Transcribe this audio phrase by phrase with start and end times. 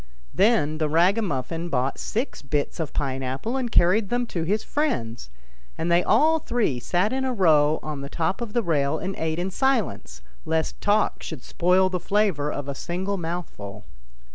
[0.33, 5.29] Then the ragamuffin bought six bits of pine apple and carried them to his friends,
[5.77, 9.15] and they all three sat in a row on the top of the rail and
[9.17, 13.85] ate in silence, lest talk should spoil the flavour of a single mouthful.